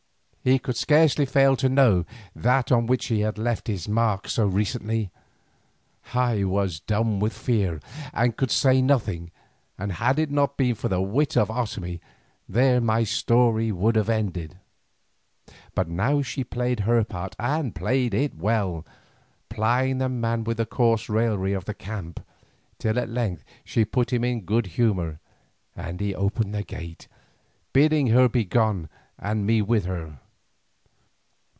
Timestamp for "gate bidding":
26.63-28.07